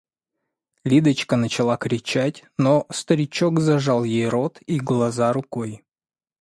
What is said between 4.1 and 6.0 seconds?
рот и глаза рукой.